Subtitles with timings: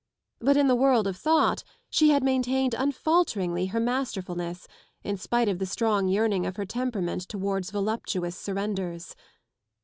[0.39, 4.67] But in the world of thought she had maintained unfalteringly her masterfulness
[5.03, 9.15] in spite of the strong yearning of her temperament towards voluptuous surrenders.